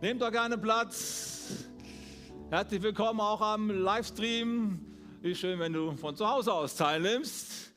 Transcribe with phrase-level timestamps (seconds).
[0.00, 1.66] Nehmt doch gerne Platz.
[2.50, 4.78] Herzlich willkommen auch am Livestream.
[5.22, 7.72] Wie schön, wenn du von zu Hause aus teilnimmst.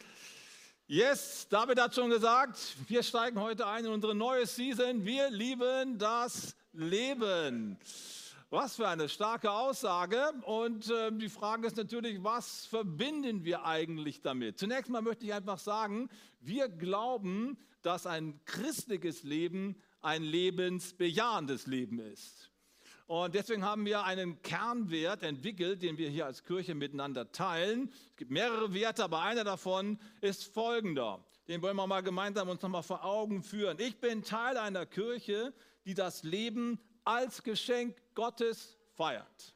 [0.86, 5.04] Yes, David hat schon gesagt, wir steigen heute ein in unsere neue Season.
[5.04, 7.80] Wir lieben das Leben.
[8.52, 10.22] Was für eine starke Aussage.
[10.44, 14.60] Und äh, die Frage ist natürlich, was verbinden wir eigentlich damit?
[14.60, 16.08] Zunächst mal möchte ich einfach sagen,
[16.40, 22.52] wir glauben, dass ein christliches Leben ein lebensbejahendes Leben ist.
[23.08, 27.92] Und deswegen haben wir einen Kernwert entwickelt, den wir hier als Kirche miteinander teilen.
[28.10, 31.22] Es gibt mehrere Werte, aber einer davon ist folgender.
[31.50, 33.78] Den wollen wir mal gemeinsam uns nochmal vor Augen führen.
[33.80, 39.54] Ich bin Teil einer Kirche, die das Leben als Geschenk Gottes feiert.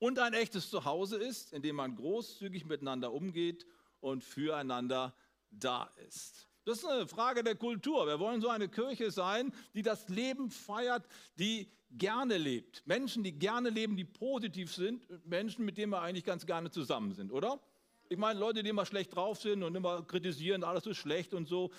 [0.00, 3.64] Und ein echtes Zuhause ist, in dem man großzügig miteinander umgeht
[4.00, 5.14] und füreinander
[5.52, 6.48] da ist.
[6.64, 8.06] Das ist eine Frage der Kultur.
[8.06, 11.04] Wir wollen so eine Kirche sein, die das Leben feiert,
[11.38, 12.86] die gerne lebt.
[12.86, 17.12] Menschen, die gerne leben, die positiv sind, Menschen, mit denen wir eigentlich ganz gerne zusammen
[17.12, 17.60] sind, oder?
[18.08, 21.48] Ich meine, Leute, die immer schlecht drauf sind und immer kritisieren, alles ist schlecht und
[21.48, 21.70] so.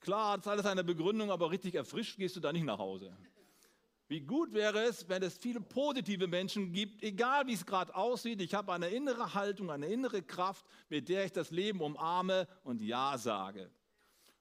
[0.00, 3.16] Klar, das ist alles eine Begründung, aber richtig erfrischt gehst du da nicht nach Hause.
[4.08, 8.40] Wie gut wäre es, wenn es viele positive Menschen gibt, egal wie es gerade aussieht.
[8.40, 12.82] Ich habe eine innere Haltung, eine innere Kraft, mit der ich das Leben umarme und
[12.82, 13.70] Ja sage.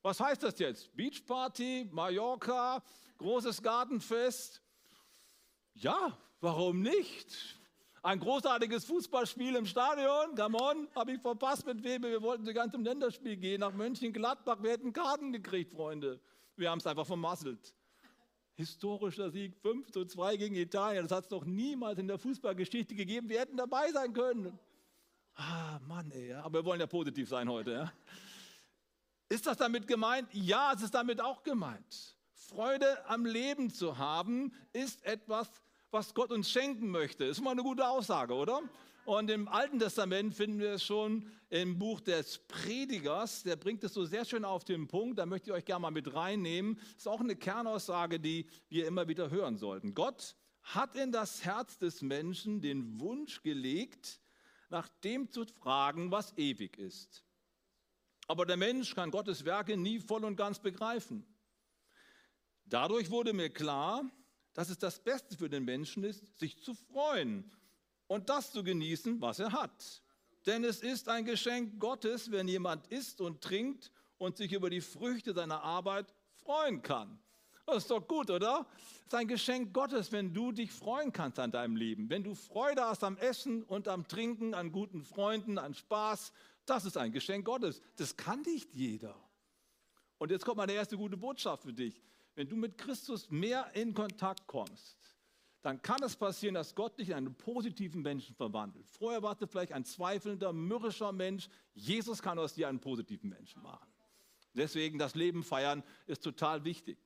[0.06, 0.95] Was heißt das jetzt?
[0.95, 2.84] Beachparty, Mallorca,
[3.17, 4.62] großes Gartenfest?
[5.73, 7.58] Ja, warum nicht?
[8.03, 12.03] Ein großartiges Fußballspiel im Stadion, come on, habe ich verpasst mit wem.
[12.03, 14.62] Wir wollten sogar zum Länderspiel gehen, nach Mönchengladbach.
[14.62, 16.19] Wir hätten Karten gekriegt, Freunde.
[16.56, 17.73] Wir haben es einfach vermasselt.
[18.53, 21.08] Historischer Sieg 5 zu 2 gegen Italien.
[21.08, 23.28] Das hat es doch niemals in der Fußballgeschichte gegeben.
[23.28, 24.59] Wir hätten dabei sein können.
[25.34, 26.31] Ah, Mann, ey.
[26.34, 27.72] Aber wir wollen ja positiv sein heute.
[27.72, 27.94] Ja?
[29.30, 30.30] Ist das damit gemeint?
[30.34, 32.16] Ja, es ist damit auch gemeint.
[32.34, 35.50] Freude am Leben zu haben, ist etwas,
[35.90, 37.26] was Gott uns schenken möchte.
[37.26, 38.62] Ist mal eine gute Aussage, oder?
[39.06, 43.44] Und im Alten Testament finden wir es schon im Buch des Predigers.
[43.44, 45.19] Der bringt es so sehr schön auf den Punkt.
[45.19, 46.80] Da möchte ich euch gerne mal mit reinnehmen.
[46.97, 49.94] Ist auch eine Kernaussage, die wir immer wieder hören sollten.
[49.94, 54.19] Gott hat in das Herz des Menschen den Wunsch gelegt,
[54.69, 57.25] nach dem zu fragen, was ewig ist.
[58.28, 61.25] Aber der Mensch kann Gottes Werke nie voll und ganz begreifen.
[62.66, 64.03] Dadurch wurde mir klar,
[64.53, 67.52] dass es das Beste für den Menschen ist, sich zu freuen
[68.08, 70.02] und das zu genießen, was er hat.
[70.46, 74.81] Denn es ist ein Geschenk Gottes, wenn jemand isst und trinkt und sich über die
[74.81, 77.19] Früchte seiner Arbeit freuen kann.
[77.66, 78.68] Das ist doch gut, oder?
[78.78, 82.09] Es ist ein Geschenk Gottes, wenn du dich freuen kannst an deinem Leben.
[82.09, 86.31] Wenn du Freude hast am Essen und am Trinken, an guten Freunden, an Spaß.
[86.66, 87.81] Das ist ein Geschenk Gottes.
[87.96, 89.16] Das kann nicht jeder.
[90.18, 92.02] Und jetzt kommt meine erste gute Botschaft für dich.
[92.36, 94.98] Wenn du mit Christus mehr in Kontakt kommst,
[95.62, 98.88] dann kann es passieren, dass Gott dich in einen positiven Menschen verwandelt.
[98.88, 101.50] Vorher warst du vielleicht ein zweifelnder, mürrischer Mensch.
[101.74, 103.88] Jesus kann aus dir einen positiven Menschen machen.
[104.53, 106.97] Deswegen das Leben feiern ist total wichtig.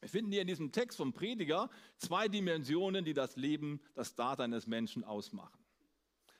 [0.00, 4.50] Wir finden hier in diesem Text vom Prediger zwei Dimensionen, die das Leben, das Dasein
[4.50, 5.65] des Menschen ausmachen.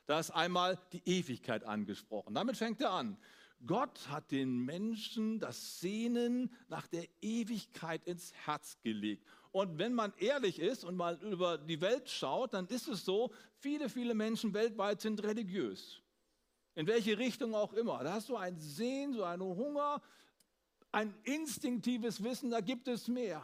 [0.07, 2.35] Da ist einmal die Ewigkeit angesprochen.
[2.35, 3.19] Damit fängt er an.
[3.65, 9.27] Gott hat den Menschen das Sehnen nach der Ewigkeit ins Herz gelegt.
[9.51, 13.33] Und wenn man ehrlich ist und mal über die Welt schaut, dann ist es so,
[13.59, 16.03] viele, viele Menschen weltweit sind religiös.
[16.75, 18.05] In welche Richtung auch immer.
[18.05, 20.03] Da hast du ein Sehen, so einen Hunger,
[20.93, 23.43] ein instinktives Wissen, da gibt es mehr.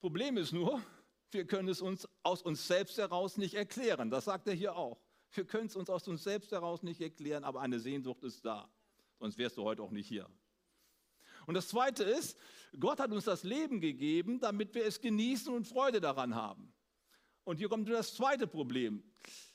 [0.00, 0.82] Problem ist nur,
[1.30, 4.10] wir können es uns aus uns selbst heraus nicht erklären.
[4.10, 4.98] Das sagt er hier auch.
[5.34, 8.68] Wir können es uns aus uns selbst heraus nicht erklären, aber eine Sehnsucht ist da.
[9.18, 10.28] Sonst wärst du heute auch nicht hier.
[11.46, 12.38] Und das Zweite ist,
[12.78, 16.72] Gott hat uns das Leben gegeben, damit wir es genießen und Freude daran haben.
[17.44, 19.02] Und hier kommt das zweite Problem.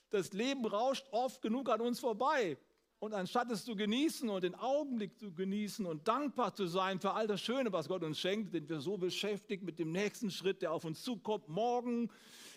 [0.09, 2.57] Das Leben rauscht oft genug an uns vorbei.
[2.99, 7.13] Und anstatt es zu genießen und den Augenblick zu genießen und dankbar zu sein für
[7.13, 10.63] all das Schöne, was Gott uns schenkt, sind wir so beschäftigt mit dem nächsten Schritt,
[10.63, 11.47] der auf uns zukommt.
[11.47, 12.09] Morgen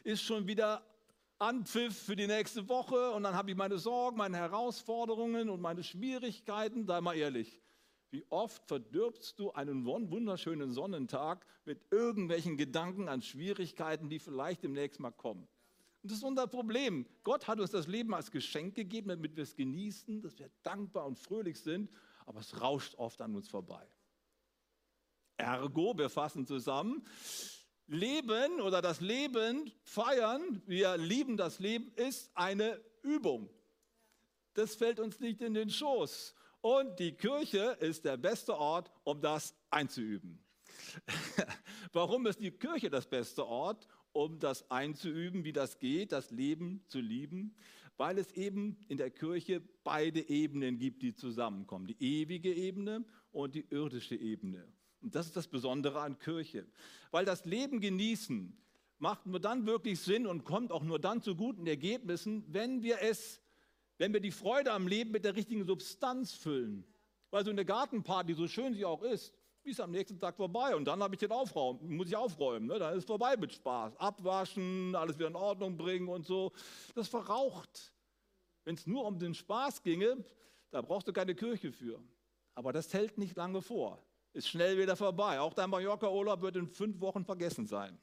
[0.02, 0.82] ist schon wieder
[1.40, 5.82] Anpfiff für die nächste Woche und dann habe ich meine Sorgen, meine Herausforderungen und meine
[5.82, 6.84] Schwierigkeiten.
[6.84, 7.62] Sei mal ehrlich,
[8.10, 15.00] wie oft verdirbst du einen wunderschönen Sonnentag mit irgendwelchen Gedanken an Schwierigkeiten, die vielleicht demnächst
[15.00, 15.48] mal kommen?
[16.02, 17.06] Und das ist unser Problem.
[17.24, 21.06] Gott hat uns das Leben als Geschenk gegeben, damit wir es genießen, dass wir dankbar
[21.06, 21.90] und fröhlich sind,
[22.26, 23.86] aber es rauscht oft an uns vorbei.
[25.38, 27.02] Ergo, wir fassen zusammen,
[27.90, 33.50] Leben oder das Leben feiern, wir lieben das Leben, ist eine Übung.
[34.54, 36.34] Das fällt uns nicht in den Schoß.
[36.60, 40.38] Und die Kirche ist der beste Ort, um das einzuüben.
[41.92, 46.84] Warum ist die Kirche das beste Ort, um das einzuüben, wie das geht, das Leben
[46.86, 47.56] zu lieben?
[47.96, 51.88] Weil es eben in der Kirche beide Ebenen gibt, die zusammenkommen.
[51.88, 54.64] Die ewige Ebene und die irdische Ebene.
[55.00, 56.66] Und das ist das Besondere an Kirche.
[57.10, 58.56] Weil das Leben genießen
[58.98, 63.00] macht nur dann wirklich Sinn und kommt auch nur dann zu guten Ergebnissen, wenn wir
[63.00, 63.40] es,
[63.98, 66.84] wenn wir die Freude am Leben mit der richtigen Substanz füllen.
[67.30, 70.74] Weil so eine Gartenparty, so schön sie auch ist, die ist am nächsten Tag vorbei
[70.74, 72.66] und dann habe ich den Aufraum, muss ich aufräumen.
[72.66, 72.78] Ne?
[72.78, 73.96] Dann ist es vorbei mit Spaß.
[73.96, 76.52] Abwaschen, alles wieder in Ordnung bringen und so.
[76.94, 77.92] Das verraucht.
[78.64, 80.24] Wenn es nur um den Spaß ginge,
[80.70, 82.02] da brauchst du keine Kirche für.
[82.54, 84.02] Aber das hält nicht lange vor.
[84.32, 85.40] Ist schnell wieder vorbei.
[85.40, 87.98] Auch dein Mallorca-Urlaub wird in fünf Wochen vergessen sein.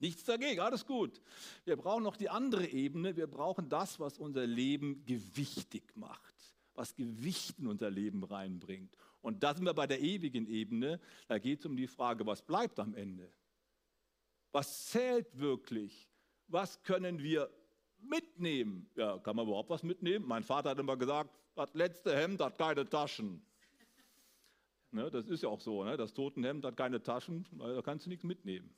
[0.00, 1.20] Nichts dagegen, alles gut.
[1.64, 3.16] Wir brauchen noch die andere Ebene.
[3.16, 6.34] Wir brauchen das, was unser Leben gewichtig macht,
[6.74, 8.96] was Gewicht in unser Leben reinbringt.
[9.22, 11.00] Und da sind wir bei der ewigen Ebene.
[11.26, 13.32] Da geht es um die Frage, was bleibt am Ende?
[14.52, 16.08] Was zählt wirklich?
[16.46, 17.50] Was können wir
[17.98, 18.88] mitnehmen?
[18.94, 20.26] Ja, kann man überhaupt was mitnehmen?
[20.26, 23.44] Mein Vater hat immer gesagt, das letzte Hemd hat keine Taschen.
[24.90, 25.96] Ne, das ist ja auch so, ne?
[25.96, 28.74] das Totenhemd hat keine Taschen, da kannst du nichts mitnehmen.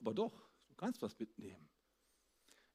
[0.00, 0.32] Aber doch,
[0.68, 1.68] du kannst was mitnehmen.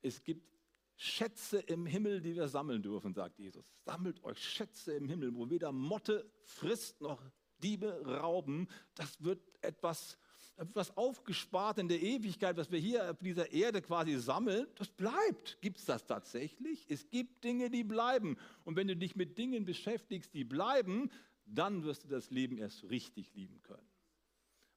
[0.02, 0.54] Es gibt
[0.96, 3.66] Schätze im Himmel, die wir sammeln dürfen, sagt Jesus.
[3.86, 7.22] Sammelt euch Schätze im Himmel, wo weder Motte frisst noch
[7.62, 8.68] Diebe rauben.
[8.96, 10.18] Das wird etwas,
[10.58, 14.68] etwas aufgespart in der Ewigkeit, was wir hier auf dieser Erde quasi sammeln.
[14.76, 15.58] Das bleibt.
[15.62, 16.86] Gibt es das tatsächlich?
[16.90, 18.38] Es gibt Dinge, die bleiben.
[18.64, 21.10] Und wenn du dich mit Dingen beschäftigst, die bleiben,
[21.46, 23.88] dann wirst du das Leben erst richtig lieben können.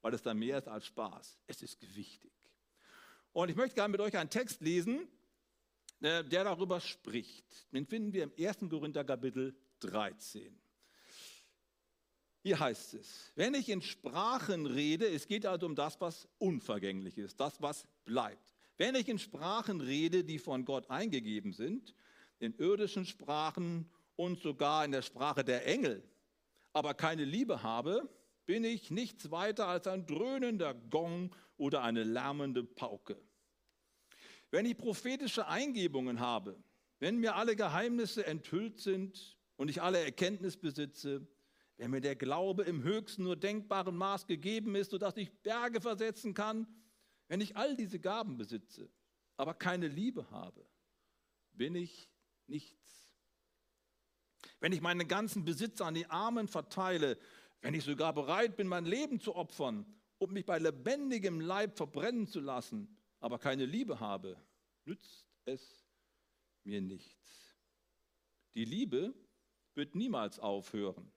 [0.03, 1.39] Weil es dann mehr ist als Spaß.
[1.47, 2.33] Es ist gewichtig.
[3.33, 5.09] Und ich möchte gerne mit euch einen Text lesen,
[6.01, 7.73] äh, der darüber spricht.
[7.73, 8.71] Den finden wir im 1.
[8.71, 10.59] Korinther Kapitel 13.
[12.43, 17.19] Hier heißt es, wenn ich in Sprachen rede, es geht also um das, was unvergänglich
[17.19, 18.55] ist, das, was bleibt.
[18.77, 21.95] Wenn ich in Sprachen rede, die von Gott eingegeben sind,
[22.39, 26.03] in irdischen Sprachen und sogar in der Sprache der Engel,
[26.77, 28.07] aber keine Liebe habe,
[28.45, 33.19] bin ich nichts weiter als ein dröhnender Gong oder eine lärmende Pauke.
[34.51, 36.63] Wenn ich prophetische Eingebungen habe,
[36.99, 41.27] wenn mir alle Geheimnisse enthüllt sind und ich alle Erkenntnis besitze,
[41.79, 46.35] wenn mir der Glaube im höchsten nur denkbaren Maß gegeben ist, sodass ich Berge versetzen
[46.35, 46.67] kann,
[47.29, 48.91] wenn ich all diese Gaben besitze,
[49.39, 50.67] aber keine Liebe habe,
[51.53, 52.11] bin ich
[52.47, 53.06] nichts.
[54.61, 57.19] Wenn ich meinen ganzen Besitz an die Armen verteile,
[57.61, 59.87] wenn ich sogar bereit bin, mein Leben zu opfern,
[60.19, 64.37] um mich bei lebendigem Leib verbrennen zu lassen, aber keine Liebe habe,
[64.85, 65.87] nützt es
[66.65, 67.55] mir nichts.
[68.55, 69.15] Die Liebe
[69.75, 71.13] wird niemals aufhören.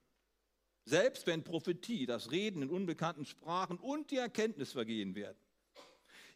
[0.85, 5.37] Selbst wenn Prophetie, das Reden in unbekannten Sprachen und die Erkenntnis vergehen werden.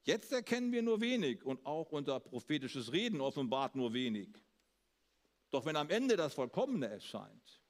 [0.03, 4.29] Jetzt erkennen wir nur wenig und auch unser prophetisches Reden offenbart nur wenig.
[5.53, 7.61] Doch wenn am Ende das Vollkommene erscheint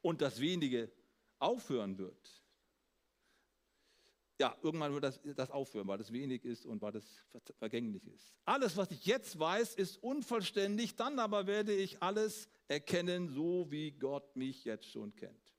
[0.00, 0.90] und das Wenige
[1.38, 2.42] aufhören wird,
[4.40, 7.04] ja, irgendwann wird das, das aufhören, weil das wenig ist und weil das
[7.58, 8.34] vergänglich ist.
[8.44, 13.92] Alles, was ich jetzt weiß, ist unvollständig, dann aber werde ich alles erkennen, so wie
[13.92, 15.54] Gott mich jetzt schon kennt.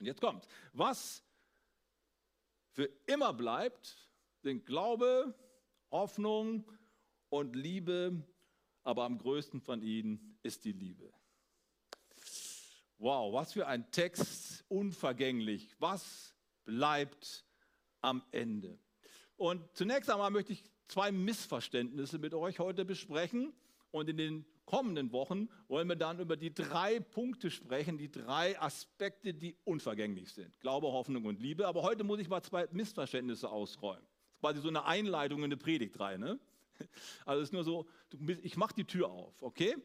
[0.00, 1.22] Und jetzt kommt, was
[2.72, 4.10] für immer bleibt,
[4.42, 5.32] sind Glaube,
[5.92, 6.68] Hoffnung
[7.28, 8.26] und Liebe,
[8.82, 11.12] aber am größten von ihnen ist die Liebe.
[12.98, 15.74] Wow, was für ein Text, unvergänglich.
[15.78, 16.34] Was
[16.64, 17.44] bleibt
[18.00, 18.78] am Ende.
[19.36, 23.52] Und zunächst einmal möchte ich zwei Missverständnisse mit euch heute besprechen.
[23.90, 28.60] Und in den kommenden Wochen wollen wir dann über die drei Punkte sprechen, die drei
[28.60, 30.58] Aspekte, die unvergänglich sind.
[30.60, 31.66] Glaube, Hoffnung und Liebe.
[31.66, 34.04] Aber heute muss ich mal zwei Missverständnisse ausräumen.
[34.04, 36.20] Das ist quasi so eine Einleitung in eine Predigt rein.
[36.20, 36.38] Ne?
[37.24, 37.88] Also es ist nur so,
[38.42, 39.76] ich mache die Tür auf, okay?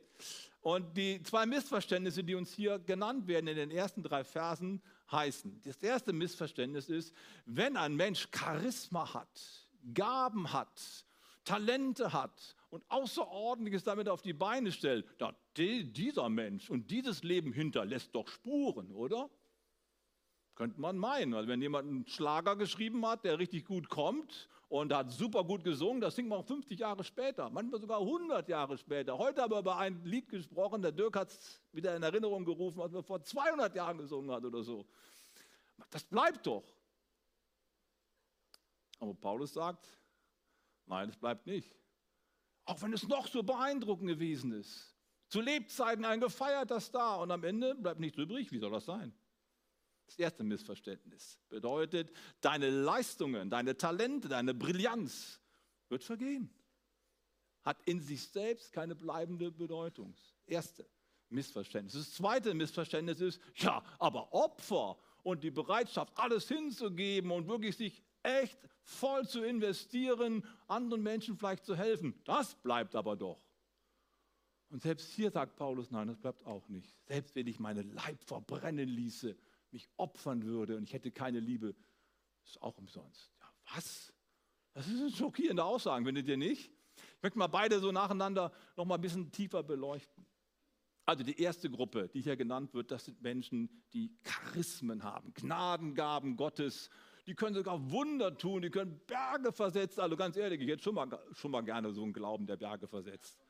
[0.62, 5.62] Und die zwei Missverständnisse, die uns hier genannt werden in den ersten drei Versen, heißen.
[5.64, 7.14] Das erste Missverständnis ist,
[7.46, 11.06] wenn ein Mensch Charisma hat, Gaben hat,
[11.44, 17.54] Talente hat und Außerordentliches damit auf die Beine stellt, dann dieser Mensch und dieses Leben
[17.54, 19.30] hinterlässt doch Spuren, oder?
[20.56, 21.34] Könnte man meinen.
[21.34, 25.63] Also wenn jemand einen Schlager geschrieben hat, der richtig gut kommt und hat super gut
[25.63, 29.17] gesungen, das singt man auch 50 Jahre später, manchmal sogar 100 Jahre später.
[29.17, 32.79] Heute haben wir über ein Lied gesprochen, der Dirk hat es wieder in Erinnerung gerufen,
[32.79, 34.86] was man vor 200 Jahren gesungen hat oder so.
[35.89, 36.63] Das bleibt doch.
[39.00, 39.88] Aber Paulus sagt,
[40.86, 41.77] nein, es bleibt nicht.
[42.65, 44.95] Auch wenn es noch so beeindruckend gewesen ist.
[45.27, 48.51] Zu Lebzeiten ein gefeierter Star und am Ende bleibt nichts übrig.
[48.51, 49.13] Wie soll das sein?
[50.06, 55.42] Das erste Missverständnis bedeutet, deine Leistungen, deine Talente, deine Brillanz
[55.90, 56.50] wird vergehen.
[57.64, 60.16] Hat in sich selbst keine bleibende Bedeutung.
[60.46, 60.88] Erste
[61.30, 61.94] Missverständnis.
[61.94, 68.04] Das zweite Missverständnis ist, ja, aber Opfer und die Bereitschaft, alles hinzugeben und wirklich sich
[68.22, 73.42] echt voll zu investieren, anderen Menschen vielleicht zu helfen, das bleibt aber doch.
[74.70, 76.96] Und selbst hier sagt Paulus, nein, das bleibt auch nicht.
[77.08, 79.36] Selbst wenn ich meine Leib verbrennen ließe,
[79.75, 81.75] mich opfern würde und ich hätte keine Liebe,
[82.46, 83.32] ist auch umsonst.
[83.39, 84.13] Ja, was?
[84.74, 86.72] Das ist eine schockierende Aussage, findet ihr nicht?
[86.96, 90.25] Ich möchte mal beide so nacheinander noch mal ein bisschen tiefer beleuchten.
[91.05, 96.36] Also die erste Gruppe, die hier genannt wird, das sind Menschen, die Charismen haben, Gnadengaben
[96.36, 96.89] Gottes.
[97.27, 100.00] Die können sogar Wunder tun, die können Berge versetzen.
[100.00, 102.88] Also ganz ehrlich, ich hätte schon mal, schon mal gerne so einen Glauben, der Berge
[102.88, 103.45] versetzt.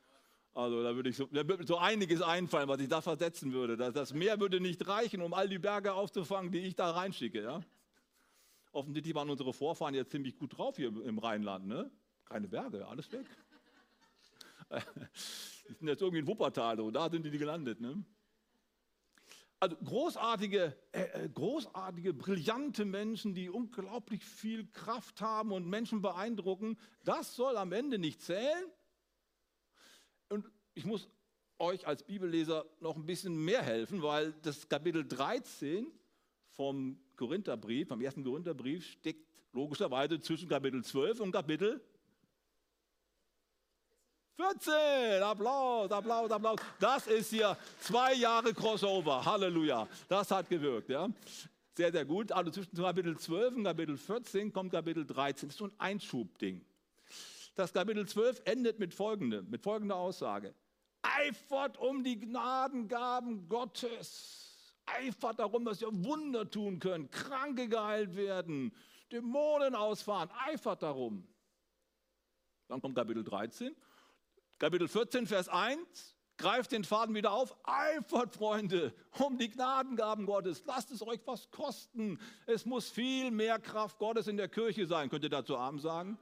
[0.56, 3.76] Also da würde ich so, da würde so einiges einfallen, was ich da versetzen würde.
[3.76, 7.42] Das, das Meer würde nicht reichen, um all die Berge aufzufangen, die ich da reinschicke.
[7.42, 7.60] Ja?
[8.72, 11.66] Offensichtlich waren unsere Vorfahren jetzt ziemlich gut drauf hier im Rheinland.
[11.66, 11.90] Ne?
[12.24, 13.26] Keine Berge, alles weg.
[15.68, 17.80] Die sind jetzt irgendwie in Wuppertal, so, da sind die gelandet.
[17.80, 18.04] Ne?
[19.58, 26.78] Also großartige, äh, äh, großartige, brillante Menschen, die unglaublich viel Kraft haben und Menschen beeindrucken,
[27.04, 28.70] das soll am Ende nicht zählen,
[30.76, 31.08] ich muss
[31.58, 35.86] euch als Bibelleser noch ein bisschen mehr helfen, weil das Kapitel 13
[36.50, 41.80] vom Korintherbrief, vom ersten Korintherbrief, steckt logischerweise zwischen Kapitel 12 und Kapitel
[44.36, 45.22] 14.
[45.22, 46.60] Applaus, Applaus, Applaus.
[46.78, 49.24] Das ist hier zwei Jahre Crossover.
[49.24, 49.88] Halleluja.
[50.08, 50.90] Das hat gewirkt.
[50.90, 51.08] Ja.
[51.74, 52.30] Sehr, sehr gut.
[52.32, 55.48] Also zwischen Kapitel 12 und Kapitel 14 kommt Kapitel 13.
[55.48, 56.62] Das ist so ein Einschubding.
[57.54, 60.54] Das Kapitel 12 endet mit, folgendem, mit folgender Aussage.
[61.18, 64.74] Eifert um die Gnadengaben Gottes.
[64.86, 68.72] Eifert darum, dass ihr Wunder tun könnt, Kranke geheilt werden,
[69.10, 70.30] Dämonen ausfahren.
[70.46, 71.26] Eifert darum.
[72.68, 73.74] Dann kommt Kapitel 13.
[74.58, 76.16] Kapitel 14, Vers 1.
[76.38, 77.56] Greift den Faden wieder auf.
[77.64, 80.62] Eifert, Freunde, um die Gnadengaben Gottes.
[80.66, 82.20] Lasst es euch was kosten.
[82.46, 85.08] Es muss viel mehr Kraft Gottes in der Kirche sein.
[85.08, 86.18] Könnt ihr dazu Abend sagen?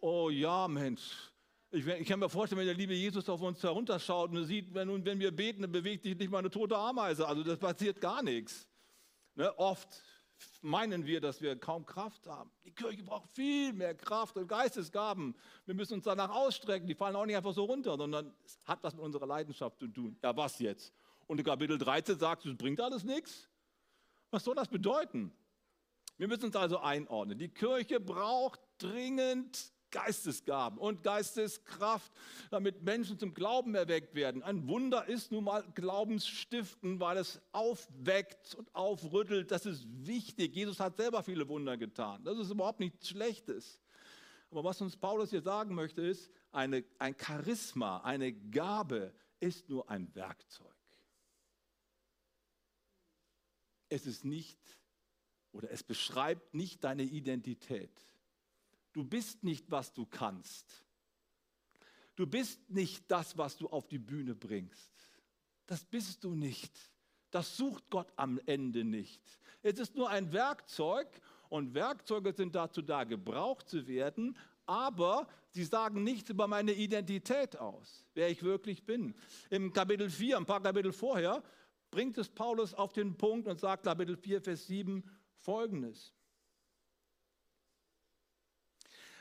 [0.00, 1.32] oh ja, Mensch,
[1.70, 5.04] ich, ich, kann mir vorstellen, wenn der liebe Jesus auf uns herunterschaut und sieht, wenn,
[5.04, 7.26] wenn wir beten, bewegt sich nicht mal eine tote Ameise.
[7.26, 8.68] Also das passiert gar nichts.
[9.34, 9.52] Ne?
[9.58, 10.02] Oft
[10.62, 12.50] meinen wir, dass wir kaum Kraft haben.
[12.64, 15.34] Die Kirche braucht viel mehr Kraft und Geistesgaben.
[15.64, 16.86] Wir müssen uns danach ausstrecken.
[16.86, 19.88] Die fallen auch nicht einfach so runter, sondern es hat was mit unserer Leidenschaft zu
[19.88, 20.16] tun.
[20.22, 20.92] Ja, was jetzt?
[21.26, 23.48] Und in Kapitel 13 sagt, es bringt alles nichts.
[24.30, 25.32] Was soll das bedeuten?
[26.18, 27.38] Wir müssen uns also einordnen.
[27.38, 32.12] Die Kirche braucht dringend Geistesgaben und Geisteskraft,
[32.50, 34.42] damit Menschen zum Glauben erweckt werden.
[34.42, 39.50] Ein Wunder ist nun mal Glaubensstiften, weil es aufweckt und aufrüttelt.
[39.50, 40.54] Das ist wichtig.
[40.54, 42.22] Jesus hat selber viele Wunder getan.
[42.24, 43.80] Das ist überhaupt nichts Schlechtes.
[44.50, 49.88] Aber was uns Paulus hier sagen möchte, ist, eine, ein Charisma, eine Gabe ist nur
[49.88, 50.76] ein Werkzeug.
[53.88, 54.58] Es ist nicht
[55.52, 57.90] oder es beschreibt nicht deine Identität.
[58.96, 60.82] Du bist nicht, was du kannst.
[62.14, 64.90] Du bist nicht das, was du auf die Bühne bringst.
[65.66, 66.72] Das bist du nicht.
[67.30, 69.20] Das sucht Gott am Ende nicht.
[69.60, 71.08] Es ist nur ein Werkzeug
[71.50, 74.34] und Werkzeuge sind dazu da, gebraucht zu werden,
[74.64, 79.14] aber sie sagen nichts über meine Identität aus, wer ich wirklich bin.
[79.50, 81.42] Im Kapitel 4, ein paar Kapitel vorher,
[81.90, 86.15] bringt es Paulus auf den Punkt und sagt Kapitel 4, Vers 7 folgendes.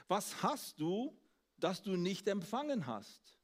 [0.08, 1.18] Was hast du,
[1.58, 3.40] das du nicht empfangen hast?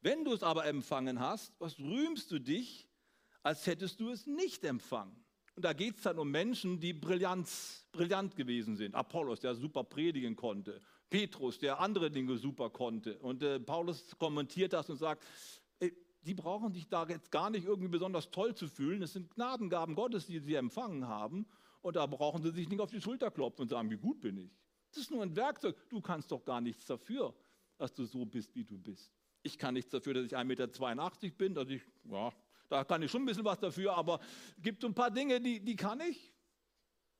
[0.00, 2.88] Wenn du es aber empfangen hast, was rühmst du dich,
[3.42, 5.24] als hättest du es nicht empfangen?
[5.56, 7.48] Und da geht es dann um Menschen, die brillant,
[7.90, 8.94] brillant gewesen sind.
[8.94, 10.82] Apollos, der super predigen konnte.
[11.08, 13.18] Petrus, der andere Dinge super konnte.
[13.20, 15.24] Und äh, Paulus kommentiert das und sagt,
[15.78, 19.00] ey, die brauchen sich da jetzt gar nicht irgendwie besonders toll zu fühlen.
[19.02, 21.46] Es sind Gnadengaben Gottes, die sie empfangen haben.
[21.80, 24.36] Und da brauchen sie sich nicht auf die Schulter klopfen und sagen, wie gut bin
[24.36, 24.52] ich.
[24.96, 25.76] Das ist nur ein Werkzeug.
[25.90, 27.34] Du kannst doch gar nichts dafür,
[27.76, 29.12] dass du so bist, wie du bist.
[29.42, 32.32] Ich kann nichts dafür, dass ich 1,82 Meter bin, dass ich, ja,
[32.70, 34.20] da kann ich schon ein bisschen was dafür, aber
[34.56, 36.32] es gibt ein paar Dinge, die, die kann ich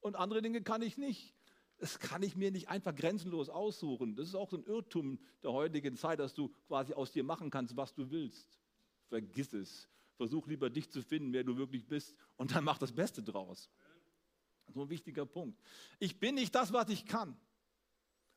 [0.00, 1.35] und andere Dinge kann ich nicht.
[1.76, 4.16] Das kann ich mir nicht einfach grenzenlos aussuchen.
[4.16, 7.50] Das ist auch so ein Irrtum der heutigen Zeit, dass du quasi aus dir machen
[7.50, 8.59] kannst, was du willst.
[9.11, 9.87] Vergiss es.
[10.16, 13.68] Versuch lieber dich zu finden, wer du wirklich bist und dann mach das Beste draus.
[14.73, 15.61] So ein wichtiger Punkt.
[15.99, 17.38] Ich bin nicht das, was ich kann.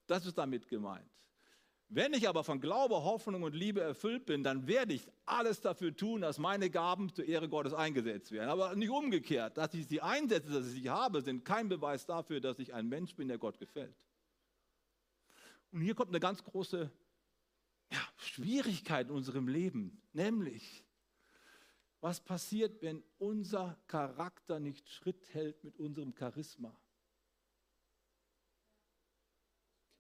[0.09, 1.07] Das ist damit gemeint.
[1.87, 5.95] Wenn ich aber von Glaube, Hoffnung und Liebe erfüllt bin, dann werde ich alles dafür
[5.95, 8.49] tun, dass meine Gaben zur Ehre Gottes eingesetzt werden.
[8.49, 9.57] Aber nicht umgekehrt.
[9.57, 12.87] Dass ich sie einsetze, dass ich sie habe, sind kein Beweis dafür, dass ich ein
[12.89, 13.95] Mensch bin, der Gott gefällt.
[15.71, 16.91] Und hier kommt eine ganz große
[17.91, 20.83] ja, Schwierigkeit in unserem Leben, nämlich
[22.01, 26.75] was passiert, wenn unser Charakter nicht Schritt hält mit unserem Charisma?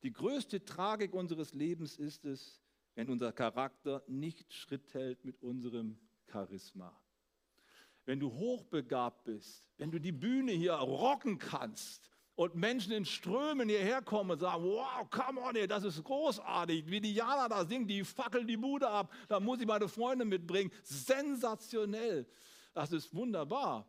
[0.03, 2.61] Die größte Tragik unseres Lebens ist es,
[2.95, 5.97] wenn unser Charakter nicht Schritt hält mit unserem
[6.31, 6.97] Charisma.
[8.05, 13.67] Wenn du hochbegabt bist, wenn du die Bühne hier rocken kannst und Menschen in Strömen
[13.67, 17.89] hierher kommen und sagen, wow, come on, das ist großartig, wie die Jana da singt,
[17.89, 20.71] die fackeln die Bude ab, da muss ich meine Freunde mitbringen.
[20.83, 22.25] Sensationell,
[22.73, 23.85] das ist wunderbar.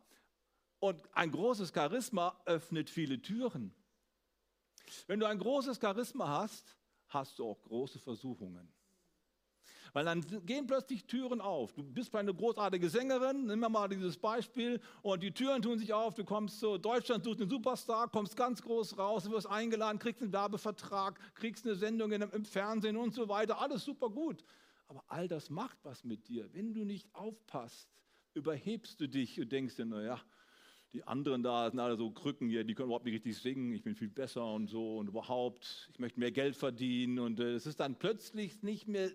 [0.79, 3.73] Und ein großes Charisma öffnet viele Türen.
[5.07, 8.71] Wenn du ein großes Charisma hast, hast du auch große Versuchungen.
[9.93, 11.73] Weil dann gehen plötzlich Türen auf.
[11.73, 16.13] Du bist eine großartige Sängerin, nimm mal dieses Beispiel, und die Türen tun sich auf.
[16.15, 20.31] Du kommst zu Deutschland, suchst einen Superstar, kommst ganz groß raus, wirst eingeladen, kriegst einen
[20.31, 23.59] Werbevertrag, kriegst eine Sendung im Fernsehen und so weiter.
[23.59, 24.45] Alles super gut.
[24.87, 26.53] Aber all das macht was mit dir.
[26.53, 27.89] Wenn du nicht aufpasst,
[28.33, 30.21] überhebst du dich und denkst dir, naja,
[30.93, 33.83] die anderen da sind alle so Krücken hier, die können überhaupt nicht richtig singen, ich
[33.83, 37.65] bin viel besser und so und überhaupt, ich möchte mehr Geld verdienen und äh, es
[37.65, 39.11] ist dann plötzlich nicht mehr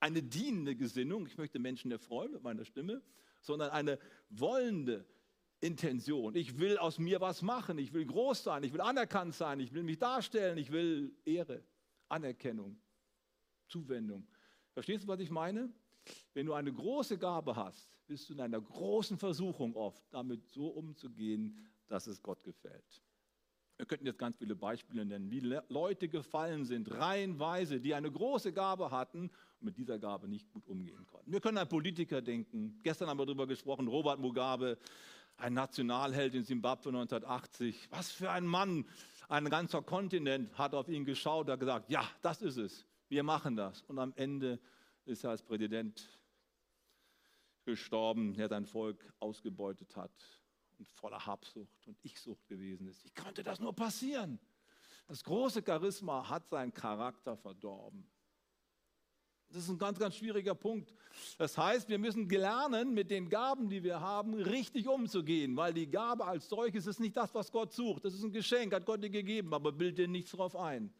[0.00, 3.02] eine dienende Gesinnung, ich möchte Menschen erfreuen mit meiner Stimme,
[3.40, 3.98] sondern eine
[4.30, 5.04] wollende
[5.60, 6.34] Intention.
[6.34, 9.72] Ich will aus mir was machen, ich will groß sein, ich will anerkannt sein, ich
[9.72, 11.62] will mich darstellen, ich will Ehre,
[12.08, 12.80] Anerkennung,
[13.68, 14.26] Zuwendung.
[14.72, 15.72] Verstehst du, was ich meine?
[16.34, 20.68] Wenn du eine große Gabe hast, bist du in einer großen Versuchung oft, damit so
[20.68, 21.56] umzugehen,
[21.88, 23.02] dass es Gott gefällt.
[23.76, 28.52] Wir könnten jetzt ganz viele Beispiele nennen, wie Leute gefallen sind, reihenweise, die eine große
[28.52, 31.32] Gabe hatten und mit dieser Gabe nicht gut umgehen konnten.
[31.32, 32.78] Wir können an Politiker denken.
[32.82, 34.78] Gestern haben wir darüber gesprochen, Robert Mugabe,
[35.36, 37.88] ein Nationalheld in Simbabwe 1980.
[37.90, 38.86] Was für ein Mann!
[39.28, 42.86] Ein ganzer Kontinent hat auf ihn geschaut, hat gesagt, ja, das ist es.
[43.08, 43.82] Wir machen das.
[43.82, 44.60] Und am Ende
[45.04, 46.20] ist er als Präsident
[47.64, 50.12] gestorben, der sein Volk ausgebeutet hat
[50.78, 53.04] und voller Habsucht und Ichsucht gewesen ist.
[53.04, 54.38] Wie konnte das nur passieren?
[55.06, 58.08] Das große Charisma hat seinen Charakter verdorben.
[59.52, 60.94] Das ist ein ganz, ganz schwieriger Punkt.
[61.36, 65.90] Das heißt, wir müssen lernen, mit den Gaben, die wir haben, richtig umzugehen, weil die
[65.90, 68.04] Gabe als solches ist nicht das, was Gott sucht.
[68.04, 70.92] Das ist ein Geschenk, hat Gott dir gegeben, aber bild dir nichts drauf ein,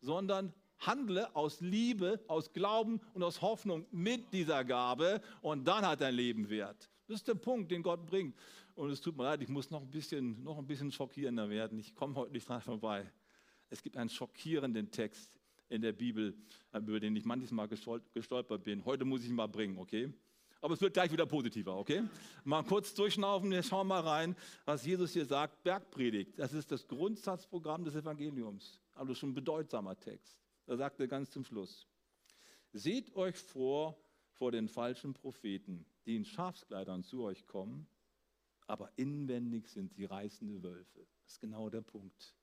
[0.00, 6.00] sondern handle aus Liebe, aus Glauben und aus Hoffnung mit dieser Gabe und dann hat
[6.00, 6.90] dein Leben Wert.
[7.06, 8.36] Das ist der Punkt, den Gott bringt.
[8.74, 11.78] Und es tut mir leid, ich muss noch ein bisschen, noch ein bisschen schockierender werden.
[11.78, 13.10] Ich komme heute nicht dran vorbei.
[13.68, 15.32] Es gibt einen schockierenden Text
[15.68, 16.34] in der Bibel,
[16.72, 18.84] über den ich manchmal gestolpert bin.
[18.84, 20.12] Heute muss ich ihn mal bringen, okay?
[20.60, 22.02] Aber es wird gleich wieder positiver, okay?
[22.44, 25.62] Mal kurz durchschnaufen, wir schauen mal rein, was Jesus hier sagt.
[25.62, 28.80] Bergpredigt, das ist das Grundsatzprogramm des Evangeliums.
[28.94, 30.36] Also schon ein bedeutsamer Text.
[30.70, 31.88] Da sagt er ganz zum Schluss,
[32.72, 37.88] seht euch vor vor den falschen Propheten, die in Schafskleidern zu euch kommen,
[38.68, 41.08] aber inwendig sind sie reißende Wölfe.
[41.24, 42.36] Das ist genau der Punkt.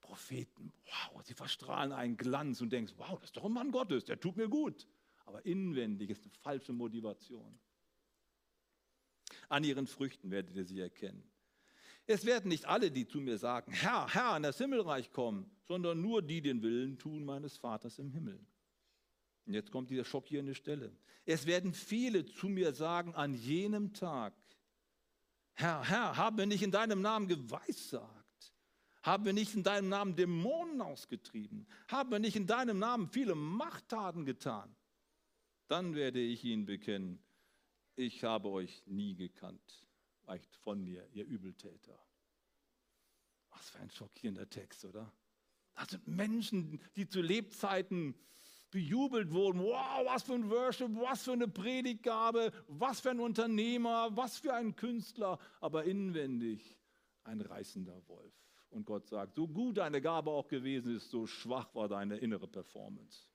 [0.00, 4.04] Propheten, wow, sie verstrahlen einen Glanz und denkst, wow, das ist doch ein Mann Gottes,
[4.04, 4.88] der tut mir gut.
[5.24, 7.60] Aber inwendig ist eine falsche Motivation.
[9.48, 11.30] An ihren Früchten werdet ihr sie erkennen.
[12.10, 16.00] Es werden nicht alle, die zu mir sagen, Herr, Herr, in das Himmelreich kommen, sondern
[16.00, 18.40] nur die den Willen tun meines Vaters im Himmel.
[19.44, 20.96] Und jetzt kommt diese schockierende Stelle.
[21.26, 24.32] Es werden viele zu mir sagen an jenem Tag,
[25.52, 28.54] Herr, Herr, haben wir nicht in deinem Namen geweissagt?
[29.02, 31.66] Haben wir nicht in deinem Namen Dämonen ausgetrieben?
[31.88, 34.74] Haben wir nicht in deinem Namen viele Machttaten getan?
[35.66, 37.22] Dann werde ich ihnen bekennen,
[37.96, 39.87] ich habe euch nie gekannt
[40.28, 41.98] weicht von mir, ihr Übeltäter.
[43.50, 45.12] Was für ein schockierender Text, oder?
[45.74, 48.14] Das sind Menschen, die zu Lebzeiten
[48.70, 49.60] bejubelt wurden.
[49.62, 54.52] Wow, was für ein Worship, was für eine Predigtgabe, was für ein Unternehmer, was für
[54.52, 56.78] ein Künstler, aber inwendig
[57.24, 58.34] ein reißender Wolf.
[58.70, 62.46] Und Gott sagt, so gut deine Gabe auch gewesen ist, so schwach war deine innere
[62.46, 63.26] Performance.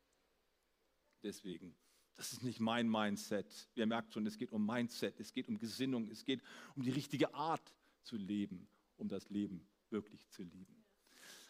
[1.23, 1.75] Deswegen
[2.15, 3.47] das ist nicht mein Mindset.
[3.75, 6.41] Ihr merkt schon, es geht um Mindset, es geht um Gesinnung, es geht
[6.75, 7.73] um die richtige Art
[8.03, 10.83] zu leben, um das Leben wirklich zu lieben.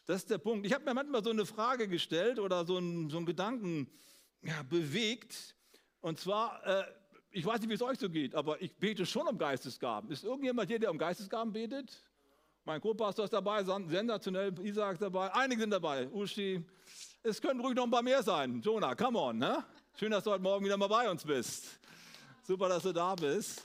[0.05, 0.65] Das ist der Punkt.
[0.65, 3.87] Ich habe mir manchmal so eine Frage gestellt oder so einen, so einen Gedanken
[4.41, 5.55] ja, bewegt.
[6.01, 6.83] Und zwar, äh,
[7.31, 10.11] ich weiß nicht, wie es euch so geht, aber ich bete schon um Geistesgaben.
[10.11, 11.97] Ist irgendjemand hier, der um Geistesgaben betet?
[12.65, 16.63] Mein Co-Pastor ist dabei, sensationell, Isaac ist dabei, einige sind dabei, Uschi,
[17.21, 18.61] Es können ruhig noch ein paar mehr sein.
[18.61, 19.37] Jonah, come on.
[19.37, 19.63] Ne?
[19.95, 21.79] Schön, dass du heute Morgen wieder mal bei uns bist.
[22.41, 23.63] Super, dass du da bist.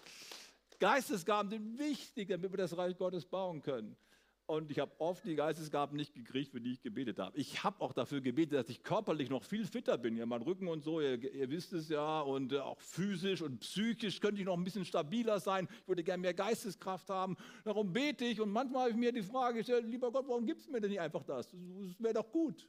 [0.78, 3.96] Geistesgaben sind wichtig, damit wir das Reich Gottes bauen können.
[4.44, 7.34] Und ich habe oft die Geistesgaben nicht gekriegt, für die ich gebetet habe.
[7.34, 10.16] Ich habe auch dafür gebetet, dass ich körperlich noch viel fitter bin.
[10.16, 12.20] Ja, mein Rücken und so, ihr, ihr wisst es ja.
[12.20, 15.66] Und äh, auch physisch und psychisch könnte ich noch ein bisschen stabiler sein.
[15.80, 17.38] Ich würde gerne mehr Geisteskraft haben.
[17.64, 18.38] Darum bete ich.
[18.38, 20.90] Und manchmal habe ich mir die Frage gestellt, lieber Gott, warum gibst du mir denn
[20.90, 21.48] nicht einfach das?
[21.48, 21.58] Das
[21.98, 22.68] wäre doch gut.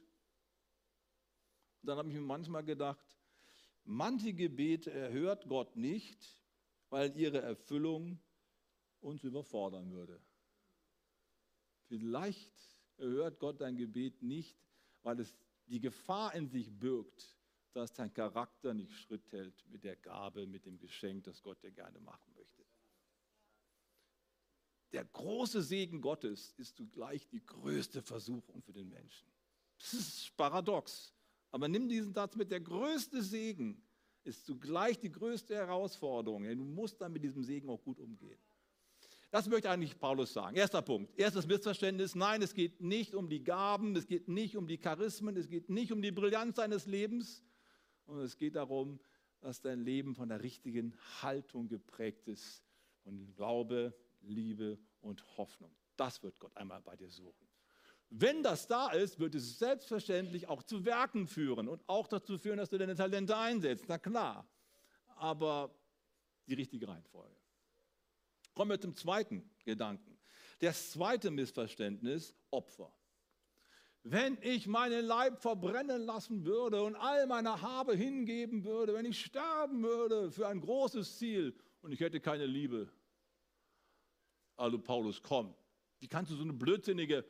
[1.82, 3.19] Und dann habe ich mir manchmal gedacht,
[3.90, 6.40] manche Gebete erhört Gott nicht,
[6.90, 8.20] weil ihre Erfüllung
[9.00, 10.20] uns überfordern würde.
[11.88, 12.52] Vielleicht
[12.98, 14.56] erhört Gott dein Gebet nicht,
[15.02, 17.36] weil es die Gefahr in sich birgt,
[17.72, 21.72] dass dein Charakter nicht Schritt hält mit der Gabe, mit dem Geschenk, das Gott dir
[21.72, 22.64] gerne machen möchte.
[24.92, 29.28] Der große Segen Gottes ist zugleich die größte Versuchung für den Menschen.
[29.78, 31.14] Das ist paradox.
[31.50, 33.82] Aber nimm diesen Satz mit, der größte Segen
[34.24, 36.44] ist zugleich die größte Herausforderung.
[36.44, 38.38] Du musst dann mit diesem Segen auch gut umgehen.
[39.30, 40.56] Das möchte eigentlich Paulus sagen.
[40.56, 41.16] Erster Punkt.
[41.16, 42.16] Erstes Missverständnis.
[42.16, 45.70] Nein, es geht nicht um die Gaben, es geht nicht um die Charismen, es geht
[45.70, 47.44] nicht um die Brillanz deines Lebens,
[48.06, 48.98] sondern es geht darum,
[49.40, 52.64] dass dein Leben von der richtigen Haltung geprägt ist.
[53.04, 55.74] Von Glaube, Liebe und Hoffnung.
[55.96, 57.49] Das wird Gott einmal bei dir suchen.
[58.10, 62.58] Wenn das da ist, wird es selbstverständlich auch zu Werken führen und auch dazu führen,
[62.58, 63.84] dass du deine Talente einsetzt.
[63.88, 64.48] Na klar.
[65.14, 65.72] Aber
[66.46, 67.36] die richtige Reihenfolge.
[68.54, 70.18] Kommen wir zum zweiten Gedanken.
[70.58, 72.92] Das zweite Missverständnis, Opfer.
[74.02, 79.24] Wenn ich meinen Leib verbrennen lassen würde und all meine Habe hingeben würde, wenn ich
[79.24, 82.90] sterben würde für ein großes Ziel und ich hätte keine Liebe.
[84.56, 85.54] Also Paulus, komm,
[86.00, 87.24] wie kannst du so eine blödsinnige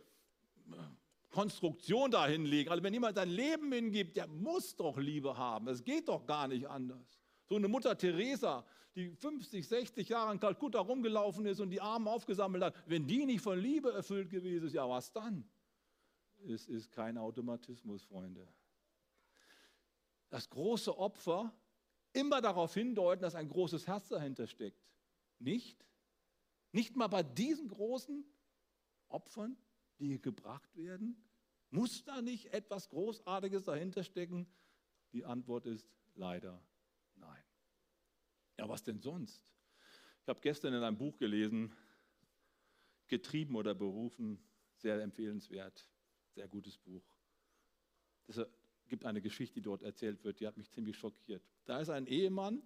[1.31, 2.71] Konstruktion da hinlegen?
[2.71, 5.69] Also wenn jemand sein Leben hingibt, der muss doch Liebe haben.
[5.69, 7.21] Es geht doch gar nicht anders.
[7.47, 12.09] So eine Mutter Teresa, die 50, 60 Jahre in Kalkutta rumgelaufen ist und die Armen
[12.09, 15.49] aufgesammelt hat, wenn die nicht von Liebe erfüllt gewesen ist, ja was dann?
[16.47, 18.47] Es ist kein Automatismus, Freunde.
[20.31, 21.53] Das große Opfer
[22.13, 24.81] immer darauf hindeuten, dass ein großes Herz dahinter steckt.
[25.39, 25.85] Nicht?
[26.73, 28.25] Nicht mal bei diesen großen
[29.09, 29.57] Opfern,
[30.01, 31.23] die gebracht werden?
[31.71, 34.47] Muss da nicht etwas Großartiges dahinter stecken?
[35.13, 36.61] Die Antwort ist leider
[37.21, 37.43] Nein.
[38.59, 39.45] Ja, was denn sonst?
[40.23, 41.73] Ich habe gestern in einem Buch gelesen,
[43.09, 44.39] Getrieben oder berufen,
[44.77, 45.89] sehr empfehlenswert,
[46.29, 47.03] sehr gutes Buch.
[48.29, 48.41] Es
[48.87, 51.43] gibt eine Geschichte, die dort erzählt wird, die hat mich ziemlich schockiert.
[51.65, 52.63] Da ist ein Ehemann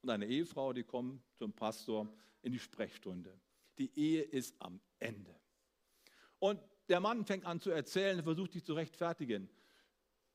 [0.00, 2.10] und eine Ehefrau, die kommen zum Pastor
[2.40, 3.38] in die Sprechstunde.
[3.76, 5.38] Die Ehe ist am Ende.
[6.44, 9.48] Und der Mann fängt an zu erzählen, versucht sich zu rechtfertigen.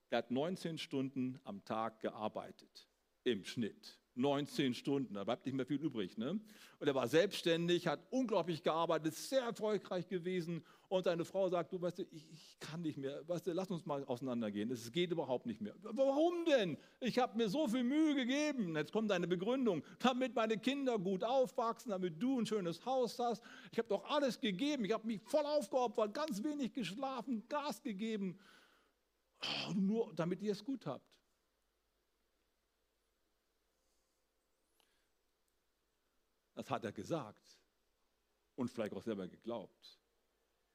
[0.09, 2.89] Er hat 19 Stunden am Tag gearbeitet
[3.25, 3.98] im Schnitt.
[4.19, 6.17] 19 Stunden, da bleibt nicht mehr viel übrig.
[6.17, 6.39] Ne?
[6.79, 10.63] Und er war selbstständig, hat unglaublich gearbeitet, sehr erfolgreich gewesen.
[10.89, 13.69] Und seine Frau sagt, du weißt du, ich, ich kann nicht mehr, weißt du, lass
[13.69, 14.71] uns mal auseinandergehen.
[14.71, 15.75] Es geht überhaupt nicht mehr.
[15.81, 16.77] Warum denn?
[16.99, 18.75] Ich habe mir so viel Mühe gegeben.
[18.75, 23.43] Jetzt kommt deine Begründung, damit meine Kinder gut aufwachsen, damit du ein schönes Haus hast.
[23.71, 24.83] Ich habe doch alles gegeben.
[24.83, 28.37] Ich habe mich voll aufgeopfert, ganz wenig geschlafen, Gas gegeben.
[29.41, 31.08] Oh, nur damit ihr es gut habt.
[36.59, 37.57] Das hat er gesagt
[38.55, 39.97] und vielleicht auch selber geglaubt.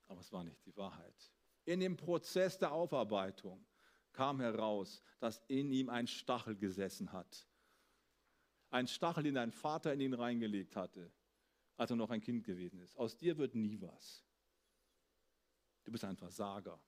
[0.07, 1.31] Aber es war nicht die Wahrheit.
[1.66, 3.66] In dem Prozess der Aufarbeitung
[4.11, 7.47] kam heraus, dass in ihm ein Stachel gesessen hat.
[8.70, 11.12] Ein Stachel, den ein Vater in ihn reingelegt hatte,
[11.77, 12.97] als er noch ein Kind gewesen ist.
[12.97, 14.25] Aus dir wird nie was.
[15.85, 16.81] Du bist ein Versager.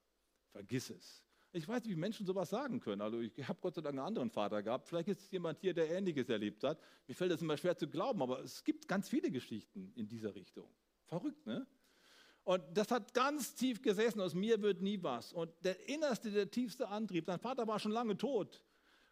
[0.49, 1.26] Vergiss es.
[1.53, 3.01] Ich weiß nicht, wie Menschen sowas sagen können.
[3.01, 4.87] Also ich habe Gott sei Dank einen anderen Vater gehabt.
[4.87, 6.79] Vielleicht ist es jemand hier, der Ähnliches erlebt hat.
[7.07, 10.35] Mir fällt das immer schwer zu glauben, aber es gibt ganz viele Geschichten in dieser
[10.35, 10.69] Richtung.
[11.05, 11.65] Verrückt, ne?
[12.43, 14.21] Und das hat ganz tief gesessen.
[14.21, 15.33] Aus mir wird nie was.
[15.33, 18.63] Und der innerste, der tiefste Antrieb, sein Vater war schon lange tot,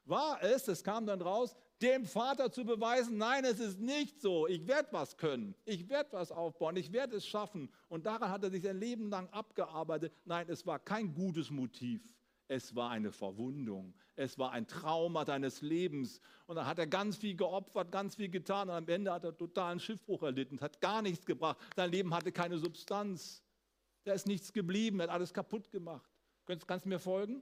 [0.06, 4.48] war es, es kam dann raus, dem Vater zu beweisen, nein, es ist nicht so.
[4.48, 5.56] Ich werde was können.
[5.66, 6.78] Ich werde was aufbauen.
[6.78, 7.70] Ich werde es schaffen.
[7.90, 10.14] Und daran hat er sich sein Leben lang abgearbeitet.
[10.24, 12.02] Nein, es war kein gutes Motiv.
[12.48, 13.96] Es war eine Verwundung.
[14.16, 16.22] Es war ein Trauma deines Lebens.
[16.46, 18.70] Und dann hat er ganz viel geopfert, ganz viel getan.
[18.70, 20.62] Und am Ende hat er totalen Schiffbruch erlitten.
[20.62, 21.58] Hat gar nichts gebracht.
[21.76, 23.44] Sein Leben hatte keine Substanz.
[24.04, 25.00] Da ist nichts geblieben.
[25.00, 26.10] Er hat alles kaputt gemacht.
[26.46, 27.42] Kannst du mir folgen?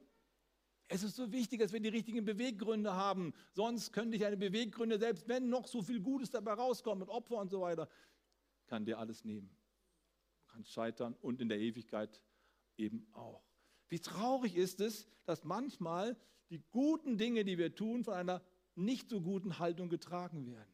[0.87, 3.33] Es ist so wichtig, dass wir die richtigen Beweggründe haben.
[3.51, 7.37] Sonst könnte ich eine Beweggründe, selbst wenn noch so viel Gutes dabei rauskommt mit Opfer
[7.37, 7.89] und so weiter,
[8.67, 9.49] kann dir alles nehmen.
[10.41, 12.21] Du kannst scheitern und in der Ewigkeit
[12.77, 13.52] eben auch.
[13.93, 16.17] Wie traurig ist es, dass manchmal
[16.49, 18.41] die guten Dinge, die wir tun, von einer
[18.73, 20.73] nicht so guten Haltung getragen werden.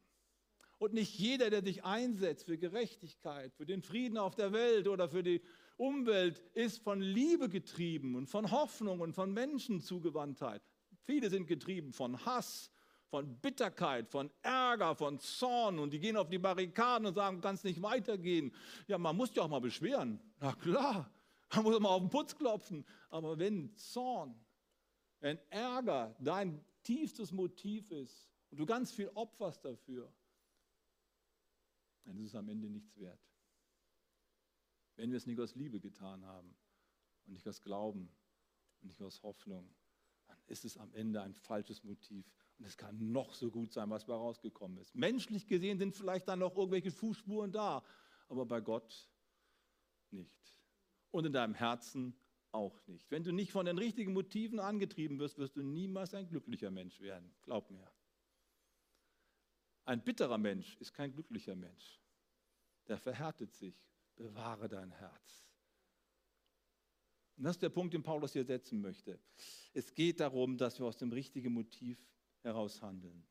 [0.78, 5.10] Und nicht jeder, der sich einsetzt für Gerechtigkeit, für den Frieden auf der Welt oder
[5.10, 5.42] für die
[5.76, 10.62] Umwelt, ist von Liebe getrieben und von Hoffnung und von Menschenzugewandtheit.
[11.02, 12.70] Viele sind getrieben von Hass,
[13.10, 17.56] von Bitterkeit, von Ärger, von Zorn und die gehen auf die Barrikaden und sagen, kann
[17.56, 18.50] es nicht weitergehen.
[18.86, 20.18] Ja, man muss ja auch mal beschweren.
[20.38, 21.12] Na klar,
[21.54, 22.84] man muss mal auf den Putz klopfen.
[23.08, 24.34] Aber wenn Zorn,
[25.20, 30.12] wenn Ärger dein tiefstes Motiv ist und du ganz viel opferst dafür,
[32.04, 33.20] dann ist es am Ende nichts wert.
[34.96, 36.54] Wenn wir es nicht aus Liebe getan haben
[37.24, 38.10] und nicht aus Glauben
[38.80, 39.72] und nicht aus Hoffnung,
[40.26, 42.26] dann ist es am Ende ein falsches Motiv.
[42.58, 44.94] Und es kann noch so gut sein, was da rausgekommen ist.
[44.94, 47.82] Menschlich gesehen sind vielleicht dann noch irgendwelche Fußspuren da,
[48.28, 49.08] aber bei Gott
[50.10, 50.59] nicht.
[51.10, 52.16] Und in deinem Herzen
[52.52, 53.10] auch nicht.
[53.10, 57.00] Wenn du nicht von den richtigen Motiven angetrieben wirst, wirst du niemals ein glücklicher Mensch
[57.00, 57.32] werden.
[57.42, 57.90] Glaub mir.
[59.84, 62.00] Ein bitterer Mensch ist kein glücklicher Mensch.
[62.88, 63.74] Der verhärtet sich.
[64.16, 65.46] Bewahre dein Herz.
[67.36, 69.18] Und das ist der Punkt, den Paulus hier setzen möchte.
[69.72, 71.98] Es geht darum, dass wir aus dem richtigen Motiv
[72.42, 73.26] heraus handeln.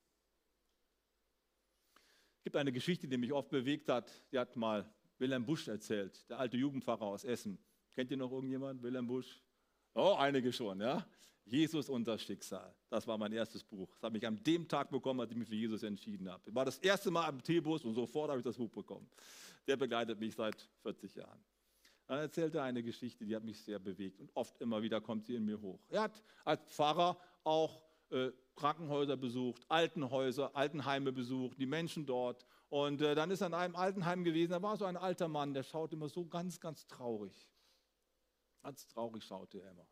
[2.38, 4.12] Es gibt eine Geschichte, die mich oft bewegt hat.
[4.32, 7.60] Die hat mal Wilhelm Busch erzählt, der alte Jugendpfarrer aus Essen.
[7.96, 8.82] Kennt ihr noch irgendjemand?
[8.82, 9.42] Wilhelm Busch?
[9.94, 11.06] Oh, einige schon, ja.
[11.46, 12.74] Jesus und das Schicksal.
[12.90, 13.90] Das war mein erstes Buch.
[13.96, 16.54] Das habe ich an dem Tag bekommen, als ich mich für Jesus entschieden habe.
[16.54, 19.10] War das erste Mal am Teebus und sofort habe ich das Buch bekommen.
[19.68, 21.40] Der begleitet mich seit 40 Jahren.
[22.08, 25.26] Dann erzählt er eine Geschichte, die hat mich sehr bewegt und oft immer wieder kommt
[25.26, 25.80] sie in mir hoch.
[25.90, 32.46] Er hat als Pfarrer auch äh, Krankenhäuser besucht, Altenhäuser, Altenheime besucht, die Menschen dort.
[32.70, 35.54] Und äh, dann ist er in einem Altenheim gewesen, da war so ein alter Mann,
[35.54, 37.48] der schaut immer so ganz, ganz traurig.
[38.62, 39.88] Ganz traurig schaute er immer.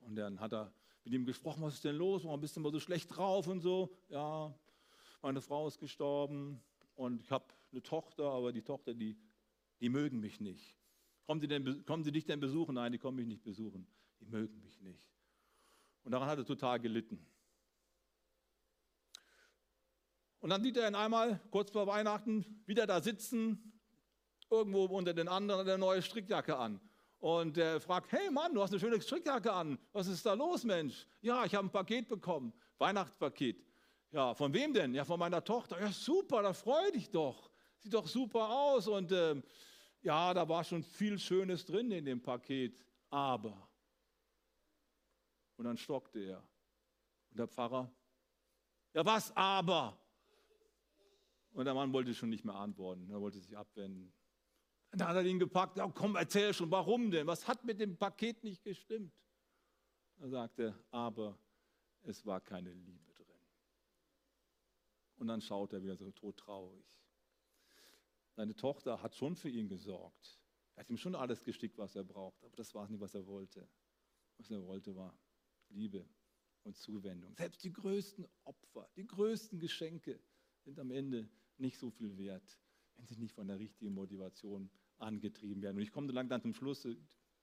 [0.00, 0.72] Und dann hat er
[1.04, 2.24] mit ihm gesprochen, was ist denn los?
[2.24, 3.96] Warum bist du immer so schlecht drauf und so?
[4.08, 4.54] Ja,
[5.20, 6.60] meine Frau ist gestorben
[6.94, 9.16] und ich habe eine Tochter, aber die Tochter, die,
[9.80, 10.76] die mögen mich nicht.
[11.26, 12.74] Kommen sie, denn, kommen sie dich denn besuchen?
[12.74, 13.86] Nein, die kommen mich nicht besuchen.
[14.20, 15.08] Die mögen mich nicht.
[16.02, 17.24] Und daran hat er total gelitten.
[20.40, 23.80] Und dann sieht er ihn einmal, kurz vor Weihnachten, wieder da sitzen,
[24.50, 26.80] irgendwo unter den anderen eine neue Strickjacke an.
[27.22, 29.78] Und er fragt, hey Mann, du hast eine schöne Strickjacke an.
[29.92, 31.06] Was ist da los, Mensch?
[31.20, 33.64] Ja, ich habe ein Paket bekommen, Weihnachtspaket.
[34.10, 34.92] Ja, von wem denn?
[34.92, 35.80] Ja, von meiner Tochter.
[35.80, 37.48] Ja, super, da freu dich doch.
[37.78, 38.88] Sieht doch super aus.
[38.88, 39.40] Und äh,
[40.00, 42.84] ja, da war schon viel Schönes drin in dem Paket.
[43.08, 43.70] Aber.
[45.54, 46.38] Und dann stockte er.
[47.30, 47.88] Und der Pfarrer,
[48.94, 49.96] ja, was aber?
[51.52, 53.08] Und der Mann wollte schon nicht mehr antworten.
[53.10, 54.12] Er wollte sich abwenden.
[54.92, 57.26] Dann hat er ihn gepackt, ja, komm, erzähl schon, warum denn?
[57.26, 59.12] Was hat mit dem Paket nicht gestimmt?
[60.18, 61.38] Er sagte, aber
[62.02, 63.26] es war keine Liebe drin.
[65.16, 66.84] Und dann schaut er wieder so todtraurig.
[68.36, 70.38] Seine Tochter hat schon für ihn gesorgt.
[70.74, 73.26] Er hat ihm schon alles gestickt, was er braucht, aber das war nicht, was er
[73.26, 73.66] wollte.
[74.36, 75.18] Was er wollte, war
[75.68, 76.06] Liebe
[76.64, 77.34] und Zuwendung.
[77.34, 80.20] Selbst die größten Opfer, die größten Geschenke
[80.64, 82.58] sind am Ende nicht so viel wert,
[82.96, 85.76] wenn sie nicht von der richtigen Motivation angetrieben werden.
[85.76, 86.86] Und ich komme so langsam zum Schluss.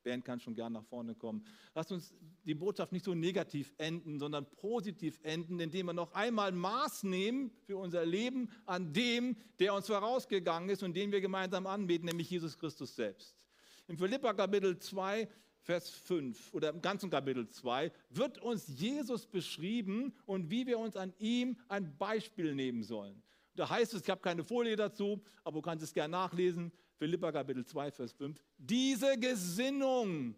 [0.04, 1.46] Band kann schon gern nach vorne kommen.
[1.76, 2.14] Lasst uns
[2.46, 7.52] die Botschaft nicht so negativ enden, sondern positiv enden, indem wir noch einmal Maß nehmen
[7.66, 12.30] für unser Leben an dem, der uns vorausgegangen ist und den wir gemeinsam anbeten, nämlich
[12.30, 13.46] Jesus Christus selbst.
[13.88, 15.28] Im Philippa Kapitel 2,
[15.62, 20.96] Vers 5 oder im ganzen Kapitel 2 wird uns Jesus beschrieben und wie wir uns
[20.96, 23.22] an ihm ein Beispiel nehmen sollen.
[23.60, 26.72] Da heißt es, ich habe keine Folie dazu, aber du kannst es gerne nachlesen.
[26.98, 28.42] Philippa Kapitel 2, Vers 5.
[28.58, 30.34] Diese Gesinnung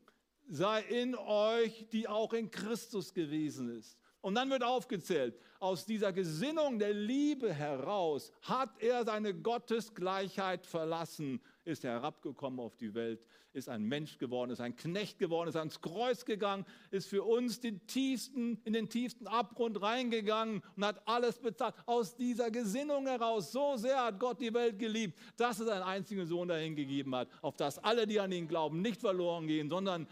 [0.50, 3.96] sei in euch, die auch in Christus gewesen ist.
[4.22, 11.42] Und dann wird aufgezählt, aus dieser Gesinnung der Liebe heraus hat er seine Gottesgleichheit verlassen,
[11.66, 15.82] ist herabgekommen auf die Welt, ist ein Mensch geworden, ist ein Knecht geworden, ist ans
[15.82, 21.40] Kreuz gegangen, ist für uns den tiefsten, in den tiefsten Abgrund reingegangen und hat alles
[21.40, 21.76] bezahlt.
[21.86, 26.26] Aus dieser Gesinnung heraus, so sehr hat Gott die Welt geliebt, dass er seinen einzigen
[26.26, 30.08] Sohn dahin gegeben hat, auf dass alle, die an ihn glauben, nicht verloren gehen, sondern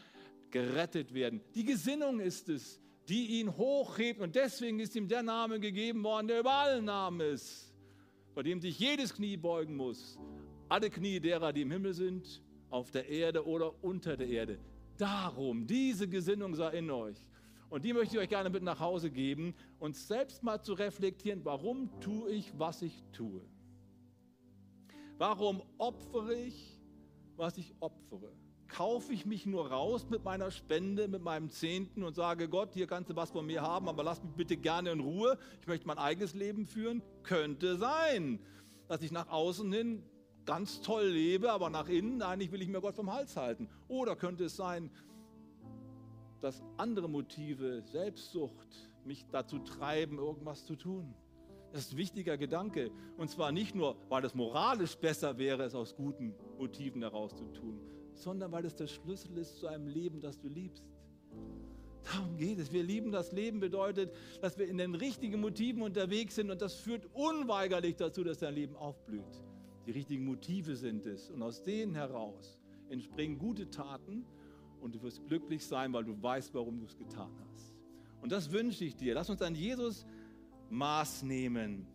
[0.52, 1.41] gerettet werden.
[1.54, 4.22] Die Gesinnung ist es, die ihn hochhebt.
[4.22, 7.74] Und deswegen ist ihm der Name gegeben worden, der über allen Namen ist,
[8.34, 10.19] vor dem sich jedes Knie beugen muss.
[10.69, 14.60] Alle Knie derer, die im Himmel sind, auf der Erde oder unter der Erde.
[14.98, 17.17] Darum, diese Gesinnung sei in euch.
[17.69, 21.43] Und die möchte ich euch gerne mit nach Hause geben und selbst mal zu reflektieren,
[21.45, 23.41] warum tue ich, was ich tue?
[25.17, 26.80] Warum opfere ich,
[27.36, 28.32] was ich opfere?
[28.69, 32.88] Kaufe ich mich nur raus mit meiner Spende, mit meinem Zehnten und sage, Gott, hier
[32.88, 35.38] kannst du was von mir haben, aber lass mich bitte gerne in Ruhe.
[35.62, 37.01] Ich möchte mein eigenes Leben führen.
[37.23, 38.39] Könnte sein,
[38.88, 40.03] dass ich nach außen hin
[40.45, 43.69] ganz toll lebe, aber nach innen eigentlich will ich mir Gott vom Hals halten.
[43.88, 44.89] Oder könnte es sein,
[46.41, 51.13] dass andere Motive, Selbstsucht, mich dazu treiben, irgendwas zu tun.
[51.71, 52.91] Das ist ein wichtiger Gedanke.
[53.17, 57.45] Und zwar nicht nur, weil es moralisch besser wäre, es aus guten Motiven heraus zu
[57.51, 57.79] tun,
[58.21, 60.84] sondern weil es der Schlüssel ist zu einem Leben, das du liebst.
[62.03, 62.71] Darum geht es.
[62.71, 66.75] Wir lieben das Leben bedeutet, dass wir in den richtigen Motiven unterwegs sind und das
[66.75, 69.43] führt unweigerlich dazu, dass dein Leben aufblüht.
[69.86, 74.25] Die richtigen Motive sind es und aus denen heraus entspringen gute Taten
[74.82, 77.75] und du wirst glücklich sein, weil du weißt, warum du es getan hast.
[78.21, 79.13] Und das wünsche ich dir.
[79.13, 80.05] Lass uns an Jesus
[80.69, 81.88] Maß nehmen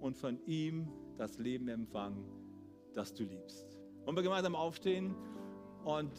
[0.00, 2.24] und von ihm das Leben empfangen,
[2.94, 3.65] das du liebst.
[4.06, 5.16] Wollen wir gemeinsam aufstehen
[5.84, 6.12] und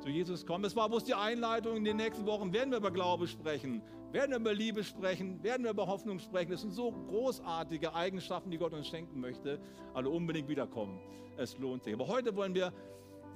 [0.00, 0.64] zu Jesus kommen?
[0.64, 1.76] Es war bloß die Einleitung.
[1.76, 3.80] In den nächsten Wochen werden wir über Glaube sprechen,
[4.10, 6.50] werden wir über Liebe sprechen, werden wir über Hoffnung sprechen.
[6.50, 9.60] Das sind so großartige Eigenschaften, die Gott uns schenken möchte.
[9.94, 10.98] Alle unbedingt wiederkommen.
[11.36, 11.94] Es lohnt sich.
[11.94, 12.72] Aber heute wollen wir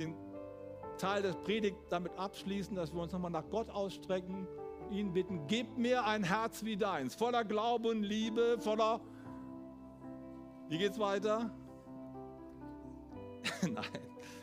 [0.01, 0.17] den
[0.99, 4.49] Teil der Predigt damit abschließen, dass wir uns nochmal nach Gott ausstrecken
[4.91, 9.01] ihn bitten, gib mir ein Herz wie deins, voller Glaube und Liebe, voller...
[10.69, 11.53] Wie geht's weiter?
[13.63, 13.85] Nein.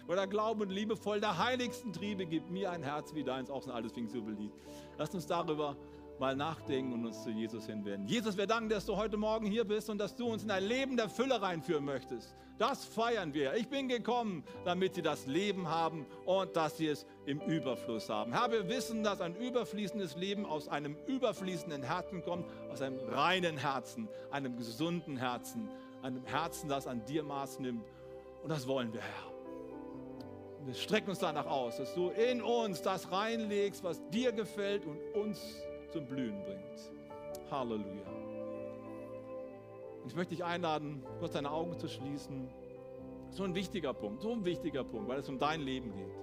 [0.05, 3.65] Voller Glaube und Liebe, voll der heiligsten Triebe, gib mir ein Herz wie deins, auch
[3.65, 4.51] ein altes Pfingstjubiläum.
[4.97, 5.77] Lasst uns darüber
[6.19, 8.07] mal nachdenken und uns zu Jesus hinwenden.
[8.07, 10.63] Jesus, wir danken, dass du heute Morgen hier bist und dass du uns in ein
[10.63, 12.35] Leben der Fülle reinführen möchtest.
[12.57, 13.55] Das feiern wir.
[13.55, 18.31] Ich bin gekommen, damit sie das Leben haben und dass sie es im Überfluss haben.
[18.31, 23.57] Herr, wir wissen, dass ein überfließendes Leben aus einem überfließenden Herzen kommt, aus einem reinen
[23.57, 25.67] Herzen, einem gesunden Herzen,
[26.03, 27.83] einem Herzen, das an dir Maß nimmt.
[28.43, 29.33] Und das wollen wir, Herr.
[30.65, 34.99] Wir strecken uns danach aus, dass du in uns das reinlegst, was dir gefällt und
[35.13, 35.41] uns
[35.91, 36.91] zum Blühen bringt.
[37.49, 38.05] Halleluja.
[40.01, 42.49] Und ich möchte dich einladen, kurz deine Augen zu schließen.
[43.29, 46.13] So ein wichtiger Punkt, so ein wichtiger Punkt, weil es um dein Leben geht.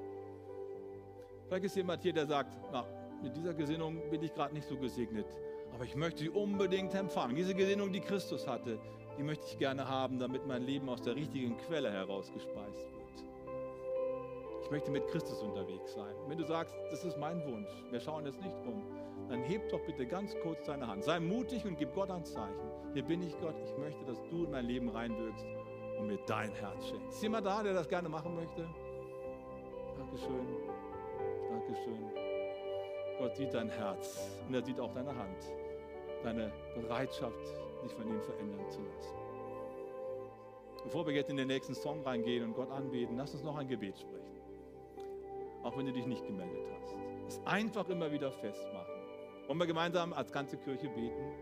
[1.46, 2.84] Vielleicht ist jemand hier, der sagt, na,
[3.22, 5.26] mit dieser Gesinnung bin ich gerade nicht so gesegnet,
[5.74, 7.34] aber ich möchte sie unbedingt empfangen.
[7.34, 8.78] Diese Gesinnung, die Christus hatte,
[9.18, 13.00] die möchte ich gerne haben, damit mein Leben aus der richtigen Quelle herausgespeist wird.
[14.62, 16.14] Ich möchte mit Christus unterwegs sein.
[16.28, 18.82] wenn du sagst, das ist mein Wunsch, wir schauen jetzt nicht um,
[19.28, 21.04] dann heb doch bitte ganz kurz deine Hand.
[21.04, 22.70] Sei mutig und gib Gott ein Zeichen.
[22.92, 25.46] Hier bin ich Gott, ich möchte, dass du in mein Leben reinwirkst
[25.98, 27.16] und mir dein Herz schenkst.
[27.16, 28.68] Ist jemand da, der das gerne machen möchte?
[29.98, 30.46] Dankeschön.
[31.50, 32.30] Dankeschön.
[33.18, 35.52] Gott sieht dein Herz und er sieht auch deine Hand,
[36.22, 37.34] deine Bereitschaft,
[37.82, 39.14] dich von ihm verändern zu lassen.
[40.84, 43.68] Bevor wir jetzt in den nächsten Song reingehen und Gott anbeten, lass uns noch ein
[43.68, 44.40] Gebet sprechen.
[45.62, 46.94] Auch wenn du dich nicht gemeldet hast.
[47.28, 48.94] Es einfach immer wieder festmachen.
[49.46, 51.34] Wollen wir gemeinsam als ganze Kirche beten?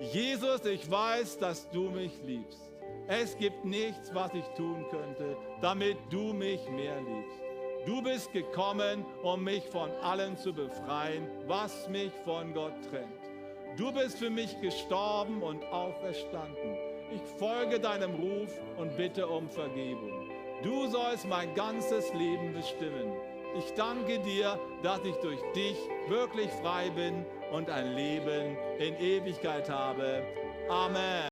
[0.00, 2.70] Jesus, ich weiß, dass du mich liebst.
[3.06, 7.40] Es gibt nichts, was ich tun könnte, damit du mich mehr liebst.
[7.86, 13.23] Du bist gekommen, um mich von allem zu befreien, was mich von Gott trennt.
[13.76, 16.76] Du bist für mich gestorben und auferstanden.
[17.12, 20.30] Ich folge deinem Ruf und bitte um Vergebung.
[20.62, 23.12] Du sollst mein ganzes Leben bestimmen.
[23.58, 25.76] Ich danke dir, dass ich durch dich
[26.08, 30.22] wirklich frei bin und ein Leben in Ewigkeit habe.
[30.68, 31.28] Amen.